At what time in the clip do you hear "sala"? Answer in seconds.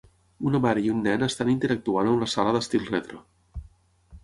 2.33-2.57